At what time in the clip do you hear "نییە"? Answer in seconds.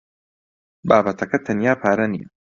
2.13-2.27